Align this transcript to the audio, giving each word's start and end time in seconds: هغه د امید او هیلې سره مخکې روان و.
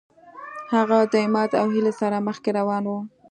هغه 0.73 0.99
د 1.11 1.13
امید 1.25 1.51
او 1.61 1.67
هیلې 1.73 1.93
سره 2.01 2.17
مخکې 2.27 2.49
روان 2.59 2.83
و. 2.87 2.91